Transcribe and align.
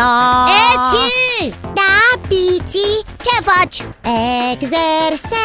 mi, 0.00 0.06
do 0.06 0.50
Eci! 0.70 1.54
Da, 1.74 2.20
piții 2.28 3.04
Ce 3.22 3.42
faci? 3.50 3.76
Exersez 4.52 5.36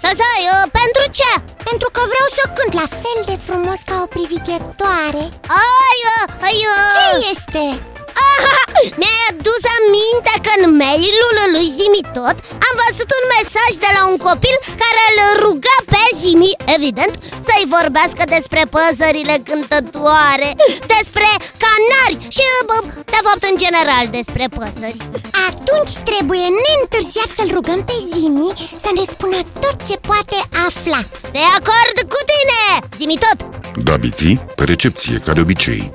Să 0.00 0.08
stai, 0.18 0.44
uh, 0.54 0.70
pentru 0.78 1.04
ce? 1.10 1.32
Pentru 1.68 1.88
că 1.92 2.00
vreau 2.12 2.28
să 2.38 2.50
cânt 2.54 2.72
la 2.72 2.86
fel 3.02 3.20
de 3.26 3.36
frumos 3.46 3.80
ca 3.88 3.96
o 4.02 4.06
privighetoare 4.06 5.24
Ai, 5.68 5.98
uh, 6.12 6.24
ai, 6.46 6.58
uh... 6.72 6.94
Ce 6.96 7.30
este? 7.30 7.95
Aha! 8.36 8.56
Mi-ai 9.00 9.20
adus 9.30 9.62
aminte 9.78 10.34
că 10.44 10.52
în 10.60 10.64
mailul 10.82 11.36
lui 11.54 11.66
Zimi 11.76 12.02
tot 12.18 12.36
Am 12.66 12.74
văzut 12.84 13.10
un 13.18 13.24
mesaj 13.36 13.70
de 13.84 13.90
la 13.96 14.02
un 14.10 14.16
copil 14.28 14.56
care 14.82 15.02
îl 15.10 15.18
ruga 15.44 15.78
pe 15.92 16.02
Zimi, 16.20 16.52
evident 16.76 17.14
Să-i 17.46 17.70
vorbească 17.76 18.22
despre 18.36 18.62
păsările 18.74 19.36
cântătoare 19.48 20.50
Despre 20.94 21.28
canari 21.62 22.16
și, 22.34 22.44
bă, 22.68 22.76
de 23.14 23.20
fapt, 23.26 23.42
în 23.50 23.56
general, 23.64 24.04
despre 24.18 24.44
păsări. 24.58 25.00
Atunci 25.48 25.94
trebuie 26.10 26.46
neîntârziat 26.62 27.30
să-l 27.36 27.50
rugăm 27.56 27.80
pe 27.90 27.96
Zimi 28.12 28.50
să 28.84 28.90
ne 28.96 29.04
spună 29.12 29.38
tot 29.62 29.76
ce 29.88 29.96
poate 30.10 30.38
afla. 30.66 31.00
De 31.36 31.44
acord 31.58 31.96
cu 32.12 32.20
tine, 32.30 32.60
Zimi 32.98 33.18
tot. 33.24 33.38
Da, 33.86 33.96
Biții, 33.96 34.36
pe 34.56 34.64
recepție, 34.64 35.22
ca 35.24 35.32
de 35.32 35.40
obicei 35.40 35.92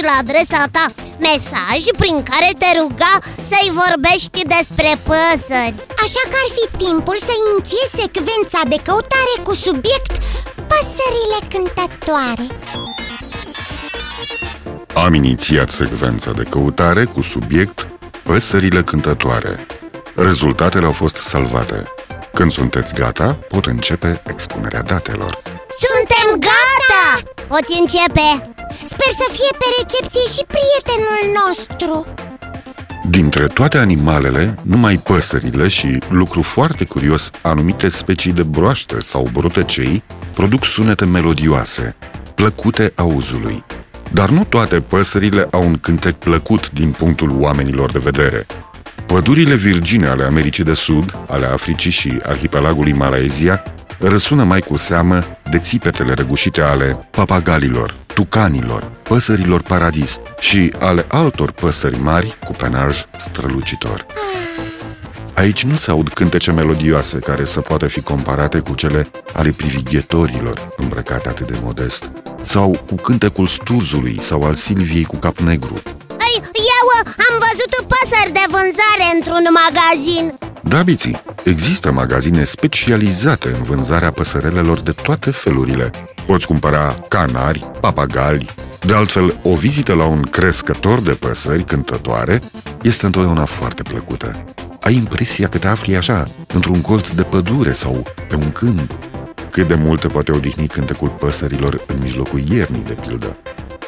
mesaj 0.00 0.08
la 0.08 0.18
adresa 0.18 0.64
ta 0.70 0.86
Mesaj 1.18 1.80
prin 1.96 2.22
care 2.22 2.50
te 2.58 2.70
ruga 2.78 3.14
să-i 3.48 3.72
vorbești 3.82 4.40
despre 4.56 4.90
păsări. 5.08 5.74
Așa 6.04 6.22
că 6.30 6.36
ar 6.42 6.48
fi 6.56 6.84
timpul 6.84 7.16
să 7.26 7.32
inițiezi 7.44 7.96
secvența 8.00 8.60
de 8.68 8.78
căutare 8.82 9.34
cu 9.42 9.54
subiect 9.54 10.12
Păsările 10.70 11.38
cântătoare. 11.52 12.46
Am 14.94 15.14
inițiat 15.14 15.70
secvența 15.70 16.30
de 16.30 16.42
căutare 16.42 17.04
cu 17.04 17.20
subiect 17.22 17.86
Păsările 18.22 18.82
cântătoare. 18.82 19.66
Rezultatele 20.14 20.86
au 20.86 20.92
fost 20.92 21.16
salvate. 21.16 21.82
Când 22.34 22.52
sunteți 22.52 22.94
gata, 22.94 23.38
pot 23.48 23.66
începe 23.66 24.22
expunerea 24.26 24.82
datelor. 24.82 25.42
Suntem 25.78 26.38
gata! 26.38 26.59
Poți 27.54 27.80
începe! 27.80 28.28
Sper 28.84 29.12
să 29.20 29.26
fie 29.32 29.52
pe 29.58 29.66
recepție 29.78 30.26
și 30.34 30.44
prietenul 30.54 31.22
nostru 31.40 32.06
Dintre 33.08 33.46
toate 33.46 33.78
animalele, 33.78 34.54
numai 34.62 34.98
păsările 34.98 35.68
și, 35.68 35.98
lucru 36.08 36.42
foarte 36.42 36.84
curios, 36.84 37.30
anumite 37.42 37.88
specii 37.88 38.32
de 38.32 38.42
broaște 38.42 39.00
sau 39.00 39.28
brutăcei 39.32 40.02
produc 40.34 40.64
sunete 40.64 41.04
melodioase, 41.04 41.96
plăcute 42.34 42.92
auzului. 42.96 43.64
Dar 44.12 44.28
nu 44.28 44.44
toate 44.44 44.80
păsările 44.80 45.48
au 45.50 45.66
un 45.66 45.78
cântec 45.78 46.14
plăcut 46.14 46.70
din 46.70 46.90
punctul 46.90 47.40
oamenilor 47.40 47.92
de 47.92 47.98
vedere. 47.98 48.46
Pădurile 49.06 49.54
virgine 49.54 50.08
ale 50.08 50.24
Americii 50.24 50.64
de 50.64 50.74
Sud, 50.74 51.16
ale 51.28 51.46
Africii 51.46 51.90
și 51.90 52.20
arhipelagului 52.22 52.92
Malaezia 52.92 53.62
răsună 54.08 54.44
mai 54.44 54.60
cu 54.60 54.76
seamă 54.76 55.24
de 55.50 55.58
țipetele 55.58 56.12
răgușite 56.12 56.60
ale 56.60 57.06
papagalilor, 57.10 57.96
tucanilor, 58.14 58.90
păsărilor 59.02 59.62
paradis 59.62 60.20
și 60.40 60.72
ale 60.78 61.04
altor 61.08 61.52
păsări 61.52 62.00
mari 62.00 62.36
cu 62.46 62.52
penaj 62.52 63.04
strălucitor. 63.18 64.06
Aici 65.34 65.64
nu 65.64 65.76
se 65.76 65.90
aud 65.90 66.08
cântece 66.08 66.52
melodioase 66.52 67.18
care 67.18 67.44
să 67.44 67.60
poată 67.60 67.86
fi 67.86 68.00
comparate 68.00 68.58
cu 68.58 68.74
cele 68.74 69.10
ale 69.32 69.50
privighetorilor 69.50 70.74
îmbrăcate 70.76 71.28
atât 71.28 71.46
de 71.46 71.58
modest, 71.62 72.10
sau 72.42 72.84
cu 72.86 72.94
cântecul 72.94 73.46
Stuzului 73.46 74.18
sau 74.20 74.42
al 74.42 74.54
Silviei 74.54 75.04
cu 75.04 75.16
cap 75.16 75.38
negru. 75.38 75.82
Ai, 76.08 76.34
eu 76.76 76.84
uh, 76.96 77.12
am 77.30 77.34
văzut 77.46 77.72
păsări 77.92 78.32
de 78.32 78.44
vânzare 78.46 79.06
într-un 79.14 79.44
magazin 79.60 80.38
Da, 80.60 80.82
biții, 80.82 81.22
există 81.50 81.92
magazine 81.92 82.44
specializate 82.44 83.48
în 83.48 83.62
vânzarea 83.62 84.10
păsărelelor 84.10 84.80
de 84.80 84.92
toate 84.92 85.30
felurile. 85.30 85.90
Poți 86.26 86.46
cumpăra 86.46 87.00
canari, 87.08 87.70
papagali. 87.80 88.54
De 88.80 88.94
altfel, 88.94 89.34
o 89.42 89.54
vizită 89.54 89.94
la 89.94 90.04
un 90.04 90.22
crescător 90.22 91.00
de 91.00 91.12
păsări 91.12 91.64
cântătoare 91.64 92.40
este 92.82 93.06
întotdeauna 93.06 93.44
foarte 93.44 93.82
plăcută. 93.82 94.44
Ai 94.80 94.94
impresia 94.94 95.48
că 95.48 95.58
te 95.58 95.66
afli 95.66 95.96
așa, 95.96 96.30
într-un 96.54 96.80
colț 96.80 97.10
de 97.10 97.22
pădure 97.22 97.72
sau 97.72 98.02
pe 98.28 98.34
un 98.34 98.52
câmp. 98.52 98.90
Cât 99.50 99.68
de 99.68 99.74
mult 99.74 100.00
te 100.00 100.06
poate 100.06 100.32
odihni 100.32 100.66
cântecul 100.66 101.08
păsărilor 101.08 101.80
în 101.86 101.96
mijlocul 102.02 102.40
iernii, 102.40 102.84
de 102.86 102.96
pildă. 103.06 103.36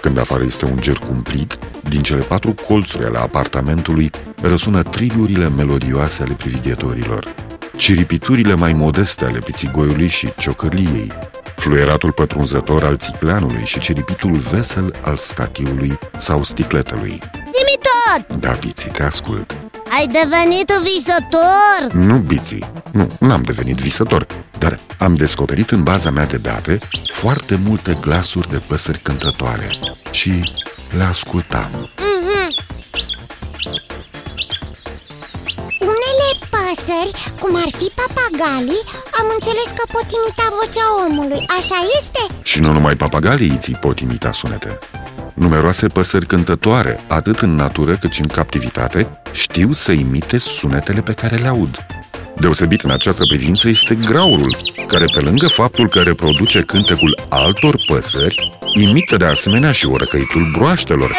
Când 0.01 0.19
afară 0.19 0.45
este 0.45 0.65
un 0.65 0.77
cer 0.77 0.99
cumplit, 0.99 1.59
din 1.89 2.03
cele 2.03 2.21
patru 2.21 2.55
colțuri 2.67 3.05
ale 3.05 3.19
apartamentului 3.19 4.11
răsună 4.43 4.83
trilurile 4.83 5.49
melodioase 5.49 6.23
ale 6.23 6.35
privighetorilor, 6.35 7.35
ciripiturile 7.83 8.55
mai 8.55 8.73
modeste 8.73 9.25
ale 9.25 9.39
pițigoiului 9.39 10.09
și 10.09 10.33
ciocărliei, 10.39 11.13
fluieratul 11.57 12.13
pătrunzător 12.13 12.85
al 12.85 12.97
țicleanului 12.97 13.65
și 13.65 13.79
ciripitul 13.79 14.33
vesel 14.33 14.95
al 15.01 15.17
scachiului 15.17 15.99
sau 16.19 16.43
sticletelui. 16.43 17.21
Zimi 17.35 17.79
tot! 17.83 18.39
Da, 18.39 18.53
Biții, 18.61 18.91
te 18.91 19.03
ascult. 19.03 19.57
Ai 19.99 20.07
devenit 20.07 20.73
visător? 20.93 21.93
Nu, 21.93 22.17
Biții, 22.17 22.71
nu, 22.93 23.11
n-am 23.19 23.43
devenit 23.43 23.77
visător, 23.77 24.27
dar 24.59 24.79
am 24.99 25.15
descoperit 25.15 25.71
în 25.71 25.83
baza 25.83 26.11
mea 26.11 26.27
de 26.27 26.37
date 26.37 26.79
foarte 27.13 27.61
multe 27.65 27.99
glasuri 28.01 28.51
de 28.51 28.63
păsări 28.67 28.99
cântătoare 28.99 29.69
și 30.11 30.53
le 30.97 31.03
ascultam. 31.03 31.71
Mhm. 31.97 32.12
Păsări, 36.93 37.39
cum 37.41 37.55
ar 37.57 37.71
fi 37.79 37.87
papagalii, 38.01 38.83
am 39.21 39.27
înțeles 39.37 39.69
că 39.79 39.85
pot 39.93 40.07
imita 40.19 40.47
vocea 40.59 40.87
omului, 41.07 41.45
așa 41.59 41.79
este? 41.99 42.35
Și 42.43 42.61
nu 42.61 42.73
numai 42.73 42.97
papagalii 42.97 43.57
ți 43.59 43.71
pot 43.71 44.01
imita 44.01 44.33
sunete. 44.33 44.79
Numeroase 45.35 45.87
păsări 45.87 46.27
cântătoare, 46.27 47.05
atât 47.07 47.39
în 47.39 47.55
natură 47.55 47.97
cât 47.97 48.13
și 48.13 48.21
în 48.21 48.27
captivitate, 48.27 49.21
știu 49.33 49.73
să 49.73 49.93
imite 49.93 50.39
sunetele 50.39 51.01
pe 51.01 51.13
care 51.13 51.37
le 51.37 51.47
aud. 51.47 51.87
Deosebit 52.37 52.81
în 52.81 52.91
această 52.91 53.23
privință 53.29 53.69
este 53.69 53.95
graurul, 53.95 54.57
care 54.87 55.05
pe 55.15 55.21
lângă 55.21 55.49
faptul 55.49 55.89
că 55.89 56.01
reproduce 56.01 56.61
cântecul 56.61 57.21
altor 57.29 57.77
păsări, 57.87 58.59
imită 58.75 59.17
de 59.17 59.25
asemenea 59.25 59.73
și 59.73 59.87
orăcăitul 59.87 60.51
broaștelor 60.53 61.17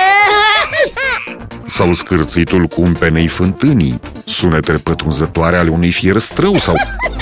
sau 1.78 1.94
scârțitul 1.94 2.66
cumpenei 2.66 3.28
fântânii, 3.28 4.00
sunete 4.26 4.72
pătrunzătoare 4.72 5.58
ale 5.58 5.70
unui 5.70 5.92
fier 5.92 6.18
strău 6.18 6.58
sau 6.58 6.76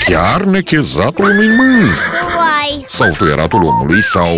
chiar 0.06 0.42
nechezatul 0.42 1.24
unui 1.24 1.48
mânz 1.48 1.98
Uai! 2.36 2.86
sau 2.88 3.12
fluieratul 3.12 3.64
omului 3.64 4.02
sau 4.02 4.28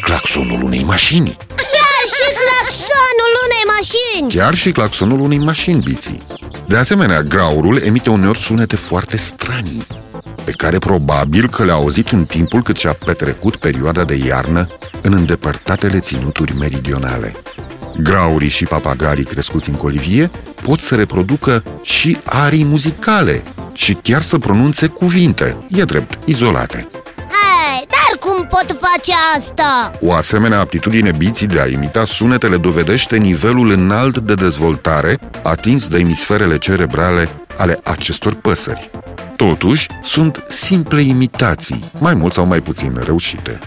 claxonul 0.00 0.62
unei 0.62 0.82
mașini. 0.82 1.36
Chiar 1.46 2.04
și 2.14 2.34
claxonul 2.34 3.32
unei 3.46 3.64
mașini! 3.76 4.34
Chiar 4.34 4.54
și 4.54 4.72
claxonul 4.72 5.20
unei 5.20 5.38
mașini, 5.38 5.80
biții. 5.80 6.26
De 6.66 6.76
asemenea, 6.76 7.22
graurul 7.22 7.82
emite 7.82 8.10
uneori 8.10 8.38
sunete 8.38 8.76
foarte 8.76 9.16
stranii, 9.16 9.86
pe 10.44 10.50
care 10.50 10.78
probabil 10.78 11.48
că 11.48 11.64
le-a 11.64 11.74
auzit 11.74 12.08
în 12.08 12.24
timpul 12.24 12.62
cât 12.62 12.76
și-a 12.76 12.92
petrecut 13.04 13.56
perioada 13.56 14.04
de 14.04 14.14
iarnă 14.26 14.66
în 15.02 15.12
îndepărtatele 15.12 15.98
ținuturi 15.98 16.56
meridionale. 16.56 17.32
Graurii 18.02 18.48
și 18.48 18.64
papagalii 18.64 19.24
crescuți 19.24 19.70
în 19.70 19.76
colivie 19.76 20.30
pot 20.62 20.78
să 20.78 20.94
reproducă 20.94 21.62
și 21.82 22.18
arii 22.24 22.64
muzicale 22.64 23.42
și 23.72 23.94
chiar 23.94 24.22
să 24.22 24.38
pronunțe 24.38 24.86
cuvinte, 24.86 25.56
e 25.68 25.82
drept, 25.82 26.18
izolate. 26.24 26.88
Hei, 27.16 27.86
dar 27.88 28.18
cum 28.18 28.46
pot 28.46 28.66
face 28.66 29.12
asta? 29.36 29.92
O 30.00 30.12
asemenea 30.12 30.60
aptitudine 30.60 31.12
biții 31.12 31.46
de 31.46 31.60
a 31.60 31.66
imita 31.66 32.04
sunetele 32.04 32.56
dovedește 32.56 33.16
nivelul 33.16 33.70
înalt 33.70 34.18
de 34.18 34.34
dezvoltare 34.34 35.18
atins 35.42 35.88
de 35.88 35.98
emisferele 35.98 36.58
cerebrale 36.58 37.28
ale 37.56 37.80
acestor 37.84 38.34
păsări. 38.34 38.90
Totuși, 39.36 39.86
sunt 40.02 40.44
simple 40.48 41.00
imitații, 41.00 41.90
mai 41.98 42.14
mult 42.14 42.32
sau 42.32 42.46
mai 42.46 42.60
puțin 42.60 43.00
reușite. 43.04 43.58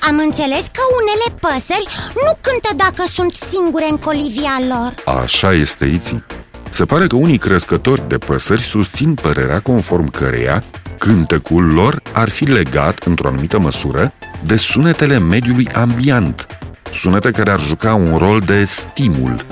Am 0.00 0.18
înțeles 0.18 0.66
că 0.66 0.82
unele 1.00 1.38
păsări 1.40 1.86
nu 2.14 2.32
cântă 2.40 2.70
dacă 2.76 3.08
sunt 3.08 3.34
singure 3.34 3.86
în 3.90 3.96
colivia 3.96 4.58
lor 4.68 5.16
Așa 5.22 5.52
este, 5.52 5.84
Iții. 5.84 6.24
Se 6.70 6.84
pare 6.84 7.06
că 7.06 7.16
unii 7.16 7.38
crescători 7.38 8.08
de 8.08 8.18
păsări 8.18 8.62
susțin 8.62 9.14
părerea 9.14 9.60
conform 9.60 10.10
căreia 10.10 10.62
cântecul 10.98 11.72
lor 11.72 12.02
ar 12.12 12.28
fi 12.28 12.44
legat, 12.44 13.02
într-o 13.02 13.28
anumită 13.28 13.58
măsură, 13.58 14.12
de 14.44 14.56
sunetele 14.56 15.18
mediului 15.18 15.68
ambiant, 15.74 16.46
sunete 16.92 17.30
care 17.30 17.50
ar 17.50 17.60
juca 17.60 17.94
un 17.94 18.16
rol 18.16 18.40
de 18.40 18.64
stimul. 18.64 19.44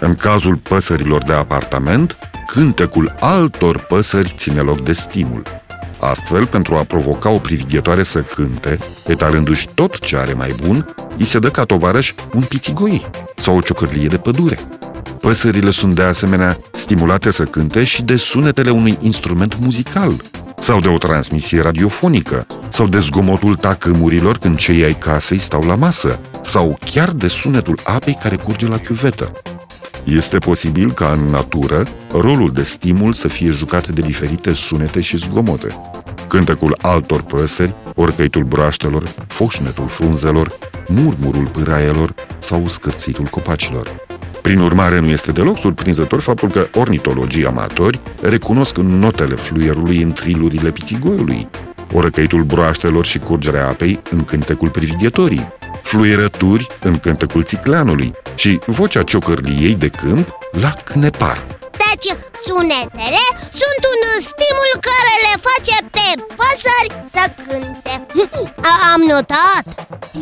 În 0.00 0.14
cazul 0.14 0.56
păsărilor 0.56 1.22
de 1.22 1.32
apartament, 1.32 2.18
cântecul 2.46 3.14
altor 3.20 3.78
păsări 3.78 4.34
ține 4.36 4.60
loc 4.60 4.80
de 4.80 4.92
stimul. 4.92 5.42
Astfel, 6.10 6.46
pentru 6.46 6.74
a 6.74 6.82
provoca 6.82 7.30
o 7.30 7.38
privighetoare 7.38 8.02
să 8.02 8.20
cânte, 8.20 8.78
etalându-și 9.06 9.68
tot 9.74 9.98
ce 9.98 10.16
are 10.16 10.32
mai 10.32 10.54
bun, 10.62 10.94
îi 11.18 11.24
se 11.24 11.38
dă 11.38 11.50
ca 11.50 11.64
tovarăș 11.64 12.12
un 12.34 12.42
pițigoi 12.42 13.06
sau 13.36 13.56
o 13.56 13.60
ciocârlie 13.60 14.08
de 14.08 14.16
pădure. 14.16 14.58
Păsările 15.20 15.70
sunt 15.70 15.94
de 15.94 16.02
asemenea 16.02 16.58
stimulate 16.72 17.30
să 17.30 17.44
cânte 17.44 17.84
și 17.84 18.02
de 18.02 18.16
sunetele 18.16 18.70
unui 18.70 18.96
instrument 19.00 19.56
muzical, 19.60 20.22
sau 20.58 20.80
de 20.80 20.88
o 20.88 20.98
transmisie 20.98 21.60
radiofonică, 21.60 22.46
sau 22.68 22.86
de 22.86 22.98
zgomotul 22.98 23.54
tacâmurilor 23.54 24.38
când 24.38 24.56
cei 24.56 24.84
ai 24.84 24.98
casei 24.98 25.38
stau 25.38 25.62
la 25.62 25.74
masă, 25.74 26.18
sau 26.42 26.78
chiar 26.84 27.10
de 27.10 27.28
sunetul 27.28 27.78
apei 27.84 28.18
care 28.22 28.36
curge 28.36 28.66
la 28.66 28.78
chiuvetă. 28.78 29.32
Este 30.04 30.38
posibil 30.38 30.92
ca 30.92 31.12
în 31.12 31.30
natură 31.30 31.86
rolul 32.12 32.50
de 32.52 32.62
stimul 32.62 33.12
să 33.12 33.28
fie 33.28 33.50
jucat 33.50 33.88
de 33.88 34.00
diferite 34.00 34.52
sunete 34.52 35.00
și 35.00 35.16
zgomote. 35.16 35.66
Cântecul 36.28 36.76
altor 36.80 37.22
păsări, 37.22 37.74
orcăitul 37.94 38.42
broaștelor, 38.42 39.02
foșnetul 39.26 39.86
frunzelor, 39.86 40.58
murmurul 40.86 41.46
pâraielor 41.46 42.14
sau 42.38 42.68
scârțitul 42.68 43.24
copacilor. 43.24 43.96
Prin 44.42 44.58
urmare, 44.58 45.00
nu 45.00 45.08
este 45.08 45.32
deloc 45.32 45.58
surprinzător 45.58 46.20
faptul 46.20 46.48
că 46.48 46.66
ornitologii 46.74 47.46
amatori 47.46 48.00
recunosc 48.22 48.76
notele 48.76 49.34
fluierului 49.34 50.02
în 50.02 50.12
trilurile 50.12 50.70
pițigoiului, 50.70 51.48
orăcăitul 51.92 52.42
broaștelor 52.42 53.04
și 53.04 53.18
curgerea 53.18 53.68
apei 53.68 54.00
în 54.10 54.24
cântecul 54.24 54.68
privighetorii, 54.68 55.48
fluierături 55.84 56.66
în 56.80 56.98
cântecul 56.98 57.42
țiclanului 57.42 58.12
și 58.34 58.60
vocea 58.66 59.02
ciocărliei 59.02 59.74
de 59.74 59.88
câmp 59.88 60.38
la 60.50 60.72
cnepar. 60.84 61.46
Deci, 61.84 62.08
sunetele 62.46 63.24
sunt 63.60 63.80
un 63.92 64.02
stimul 64.30 64.72
care 64.88 65.14
le 65.26 65.34
face 65.48 65.76
pe 65.96 66.06
păsări 66.38 66.90
să 67.14 67.22
cânte 67.46 67.94
Am 68.92 69.00
notat 69.12 69.64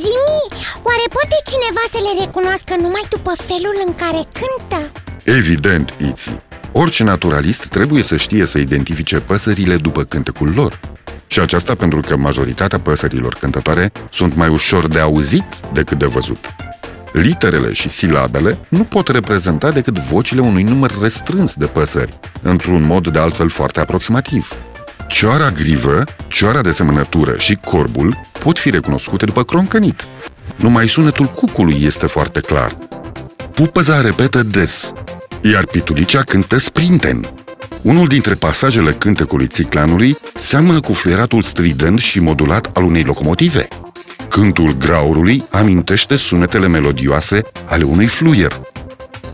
Zimi, 0.01 0.45
oare 0.89 1.07
poate 1.17 1.37
cineva 1.53 1.85
să 1.95 1.99
le 2.07 2.13
recunoască 2.25 2.75
numai 2.77 3.05
după 3.09 3.33
felul 3.49 3.77
în 3.87 3.95
care 3.95 4.23
cântă? 4.39 4.81
Evident, 5.25 5.95
Iți. 6.11 6.31
Orice 6.73 7.03
naturalist 7.03 7.67
trebuie 7.67 8.03
să 8.03 8.17
știe 8.17 8.45
să 8.47 8.59
identifice 8.59 9.17
păsările 9.21 9.77
după 9.77 10.03
cântecul 10.05 10.53
lor. 10.55 10.81
Și 11.33 11.41
aceasta 11.41 11.75
pentru 11.75 12.01
că 12.01 12.17
majoritatea 12.17 12.79
păsărilor 12.79 13.35
cântătoare 13.41 13.93
sunt 14.11 14.35
mai 14.35 14.49
ușor 14.49 14.87
de 14.87 14.99
auzit 14.99 15.45
decât 15.73 15.99
de 15.99 16.07
văzut. 16.07 16.55
Literele 17.13 17.73
și 17.73 17.89
silabele 17.89 18.59
nu 18.69 18.85
pot 18.85 19.09
reprezenta 19.09 19.71
decât 19.71 19.99
vocile 19.99 20.41
unui 20.41 20.63
număr 20.63 20.99
restrâns 21.01 21.55
de 21.55 21.67
păsări, 21.67 22.19
într-un 22.43 22.83
mod 22.83 23.09
de 23.09 23.19
altfel 23.19 23.49
foarte 23.49 23.81
aproximativ. 23.81 24.49
Cioara 25.09 25.51
grivă, 25.51 26.05
cioara 26.29 26.61
de 26.61 26.71
semănătură 26.71 27.37
și 27.37 27.55
corbul 27.55 28.17
pot 28.39 28.59
fi 28.59 28.71
recunoscute 28.71 29.25
după 29.25 29.45
croncănit. 29.45 30.07
Numai 30.57 30.89
sunetul 30.89 31.27
cucului 31.27 31.83
este 31.83 32.07
foarte 32.07 32.41
clar. 32.41 32.79
Pupăza 33.55 34.01
repetă 34.01 34.43
des, 34.43 34.93
iar 35.41 35.67
pitulicea 35.67 36.23
cântă 36.23 36.59
sprinten. 36.59 37.42
Unul 37.83 38.07
dintre 38.07 38.35
pasajele 38.35 38.93
cântecului 38.93 39.47
țiclanului 39.47 40.19
seamănă 40.35 40.81
cu 40.81 40.93
fluieratul 40.93 41.43
strident 41.43 41.99
și 41.99 42.21
modulat 42.21 42.71
al 42.77 42.83
unei 42.85 43.03
locomotive. 43.03 43.69
Cântul 44.29 44.77
graurului 44.77 45.45
amintește 45.51 46.17
sunetele 46.17 46.69
melodioase 46.69 47.43
ale 47.65 47.85
unui 47.85 48.07
fluier. 48.07 48.61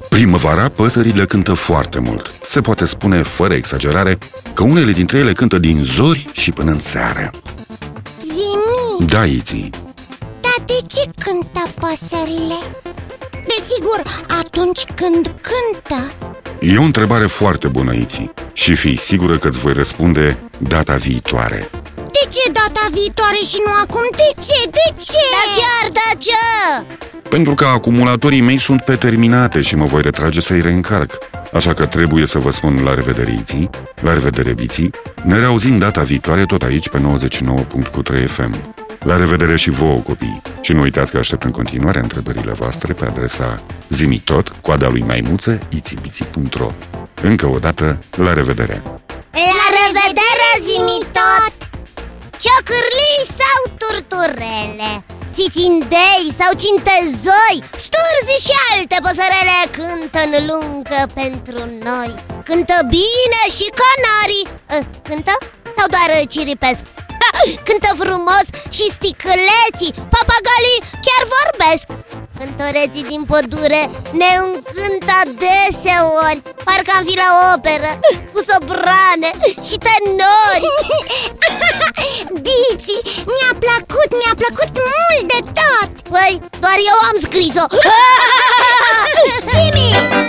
Primăvara, 0.08 0.68
păsările 0.68 1.24
cântă 1.24 1.52
foarte 1.52 1.98
mult. 1.98 2.32
Se 2.46 2.60
poate 2.60 2.84
spune, 2.84 3.22
fără 3.22 3.54
exagerare, 3.54 4.18
că 4.54 4.62
unele 4.62 4.92
dintre 4.92 5.18
ele 5.18 5.32
cântă 5.32 5.58
din 5.58 5.82
zori 5.82 6.30
și 6.32 6.52
până 6.52 6.70
în 6.70 6.78
seară. 6.78 7.30
Zimi, 8.20 9.08
Da, 9.10 9.24
Iții, 9.24 9.70
dar 10.40 10.64
de 10.66 10.78
ce 10.86 11.10
cântă 11.24 11.68
păsările? 11.80 12.58
Desigur, 13.46 14.02
atunci 14.40 14.82
când 14.94 15.34
cântă 15.40 16.12
e 16.60 16.76
o 16.78 16.82
întrebare 16.82 17.26
foarte 17.26 17.68
bună, 17.68 17.92
Iții, 17.94 18.30
și 18.52 18.74
fii 18.74 18.96
sigură 18.98 19.38
că 19.38 19.48
îți 19.48 19.58
voi 19.58 19.72
răspunde 19.72 20.38
data 20.58 20.94
viitoare. 20.94 21.70
De 21.94 22.28
ce 22.28 22.50
data 22.52 22.86
viitoare 22.92 23.38
și 23.48 23.56
nu 23.66 23.72
acum? 23.82 24.02
De 24.10 24.42
ce? 24.42 24.70
De 24.70 25.02
ce? 25.04 25.18
Da 25.32 25.44
chiar, 25.56 25.90
da 25.92 26.18
ce? 26.18 26.84
Pentru 27.28 27.54
că 27.54 27.64
acumulatorii 27.64 28.40
mei 28.40 28.58
sunt 28.58 28.80
pe 28.82 28.96
terminate 28.96 29.60
și 29.60 29.76
mă 29.76 29.84
voi 29.84 30.02
retrage 30.02 30.40
să-i 30.40 30.60
reîncarc. 30.60 31.18
Așa 31.52 31.72
că 31.74 31.86
trebuie 31.86 32.26
să 32.26 32.38
vă 32.38 32.50
spun 32.50 32.82
la 32.84 32.94
revedere 32.94 33.36
Iții, 33.38 33.70
la 34.00 34.12
revedere 34.12 34.52
Biții, 34.52 34.90
ne 35.22 35.38
reauzim 35.38 35.78
data 35.78 36.02
viitoare 36.02 36.44
tot 36.44 36.62
aici 36.62 36.88
pe 36.88 37.00
99.3 37.00 38.26
FM. 38.26 38.77
La 39.04 39.16
revedere 39.16 39.56
și 39.56 39.70
vouă, 39.70 39.98
copii! 39.98 40.42
Și 40.60 40.72
nu 40.72 40.80
uitați 40.80 41.12
că 41.12 41.18
aștept 41.18 41.42
în 41.42 41.50
continuare 41.50 41.98
întrebările 41.98 42.52
voastre 42.52 42.92
pe 42.92 43.04
adresa 43.04 43.54
zimitot, 43.88 44.48
coada 44.48 44.88
lui 44.88 45.02
maimuță, 45.02 45.58
itibiții.ro 45.68 46.70
Încă 47.22 47.46
o 47.46 47.58
dată, 47.58 47.98
la 48.16 48.32
revedere! 48.32 48.82
La 49.30 49.66
revedere, 49.78 50.50
zimi 50.60 51.00
tot! 51.18 51.56
Ciocârlii 52.44 53.22
sau 53.40 53.58
turturele 53.82 54.90
Țițindei 55.36 56.24
sau 56.40 56.50
cintezoi 56.64 57.56
Sturzi 57.84 58.44
și 58.46 58.54
alte 58.72 58.96
păsărele 59.06 59.58
cântă 59.76 60.20
în 60.26 60.32
lungă 60.50 61.00
pentru 61.20 61.58
noi 61.88 62.10
Cântă 62.48 62.76
bine 62.96 63.42
și 63.56 63.66
canarii 63.80 64.46
uh, 64.74 64.84
Cântă? 65.08 65.34
Sau 65.76 65.86
doar 65.94 66.08
uh, 66.20 66.28
ciripesc? 66.28 66.84
Cântă 67.66 67.90
frumos 68.02 68.46
și 68.76 68.86
sticleții 68.96 69.94
Papagalii 70.14 70.82
chiar 71.06 71.22
vorbesc. 71.36 71.86
Cântoreții 72.38 73.08
din 73.12 73.22
pădure 73.30 73.82
ne 74.20 74.30
încântă 74.44 75.18
deseori 75.42 76.42
Parcă 76.66 76.90
am 76.98 77.04
fi 77.08 77.16
la 77.22 77.28
operă 77.54 77.92
Cu 78.32 78.40
soprane 78.48 79.30
și 79.66 79.76
tenori. 79.86 80.66
Biții, 82.44 83.02
mi-a 83.32 83.52
plăcut, 83.64 84.10
mi-a 84.20 84.34
plăcut 84.42 84.72
mult 84.88 85.24
de 85.32 85.40
tot. 85.58 85.90
Păi, 86.12 86.40
doar 86.60 86.78
eu 86.90 86.98
am 87.10 87.16
scris-o. 87.26 87.64
Zimi! 89.50 90.27